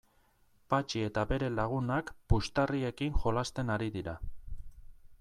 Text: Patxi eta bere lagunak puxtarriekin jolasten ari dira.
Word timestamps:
Patxi 0.73 1.03
eta 1.07 1.25
bere 1.33 1.51
lagunak 1.59 2.11
puxtarriekin 2.33 3.23
jolasten 3.27 3.71
ari 3.79 3.95
dira. 3.99 4.21